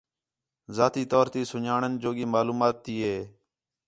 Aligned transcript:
ذاتی 0.75 1.03
طور 1.11 1.25
تی 1.33 1.41
سُن٘ڄاݨن 1.51 1.91
جوڳی 2.01 2.25
معلومات 2.33 2.75
تی 2.85 2.95
ہِے 3.05 3.17